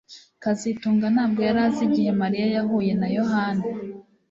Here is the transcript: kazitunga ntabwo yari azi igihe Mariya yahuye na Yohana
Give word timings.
kazitunga 0.43 1.05
ntabwo 1.15 1.39
yari 1.47 1.59
azi 1.67 1.81
igihe 1.87 2.11
Mariya 2.21 2.47
yahuye 2.55 2.93
na 3.01 3.07
Yohana 3.17 3.63